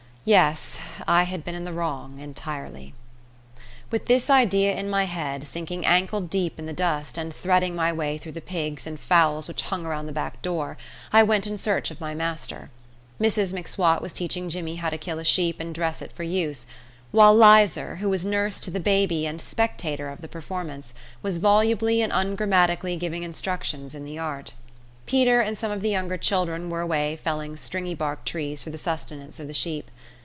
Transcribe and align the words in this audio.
Yes; 0.23 0.77
I 1.07 1.23
had 1.23 1.43
been 1.43 1.55
in 1.55 1.63
the 1.63 1.73
wrong 1.73 2.19
entirely. 2.19 2.93
With 3.89 4.05
this 4.05 4.29
idea 4.29 4.75
in 4.75 4.87
my 4.87 5.05
head, 5.05 5.47
sinking 5.47 5.83
ankle 5.83 6.21
deep 6.21 6.59
in 6.59 6.67
the 6.67 6.73
dust, 6.73 7.17
and 7.17 7.33
threading 7.33 7.73
my 7.75 7.91
way 7.91 8.19
through 8.19 8.33
the 8.33 8.39
pigs 8.39 8.85
and 8.85 8.99
fowls 8.99 9.47
which 9.47 9.63
hung 9.63 9.83
around 9.83 10.05
the 10.05 10.11
back 10.11 10.39
door, 10.43 10.77
I 11.11 11.23
went 11.23 11.47
in 11.47 11.57
search 11.57 11.89
of 11.89 11.99
my 11.99 12.13
master. 12.13 12.69
Mrs 13.19 13.51
M'Swat 13.51 14.03
was 14.03 14.13
teaching 14.13 14.47
Jimmy 14.47 14.75
how 14.75 14.91
to 14.91 14.97
kill 14.99 15.17
a 15.17 15.23
sheep 15.23 15.59
and 15.59 15.73
dress 15.73 16.03
it 16.03 16.11
for 16.11 16.21
use; 16.21 16.67
while 17.11 17.33
Lizer, 17.33 17.95
who 17.95 18.07
was 18.07 18.23
nurse 18.23 18.59
to 18.59 18.69
the 18.69 18.79
baby 18.79 19.25
and 19.25 19.41
spectator 19.41 20.07
of 20.07 20.21
the 20.21 20.27
performance, 20.27 20.93
was 21.23 21.39
volubly 21.39 21.99
and 22.03 22.13
ungrammatically 22.13 22.95
giving 22.95 23.23
instructions 23.23 23.95
in 23.95 24.05
the 24.05 24.19
art. 24.19 24.53
Peter 25.07 25.41
and 25.41 25.57
some 25.57 25.71
of 25.71 25.81
the 25.81 25.89
younger 25.89 26.15
children 26.15 26.69
were 26.69 26.79
away 26.79 27.17
felling 27.21 27.55
stringybark 27.57 28.23
trees 28.23 28.61
for 28.63 28.69
the 28.69 28.77
sustenance 28.77 29.39
of 29.39 29.47
the 29.47 29.53
sheep. 29.53 29.89